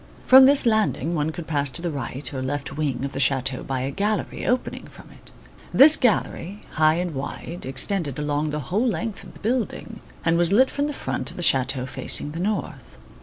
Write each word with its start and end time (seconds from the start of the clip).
From 0.25 0.47
this 0.47 0.65
landing 0.65 1.13
one 1.13 1.29
could 1.31 1.45
pass 1.45 1.69
to 1.69 1.79
the 1.83 1.91
right 1.91 2.33
or 2.33 2.41
left 2.41 2.75
wing 2.75 3.05
of 3.05 3.11
the 3.11 3.19
chateau 3.19 3.61
by 3.61 3.81
a 3.81 3.91
gallery 3.91 4.47
opening 4.47 4.87
from 4.87 5.11
it. 5.11 5.29
This 5.71 5.95
gallery, 5.95 6.61
high 6.71 6.95
and 6.95 7.13
wide, 7.13 7.67
extended 7.67 8.17
along 8.17 8.49
the 8.49 8.61
whole 8.73 8.87
length 8.87 9.23
of 9.23 9.33
the 9.33 9.39
building 9.41 9.99
and 10.25 10.39
was 10.39 10.51
lit 10.51 10.71
from 10.71 10.87
the 10.87 10.93
front 10.93 11.29
of 11.29 11.37
the 11.37 11.43
chateau 11.43 11.85
facing 11.85 12.31
the 12.31 12.39
north. 12.39 12.97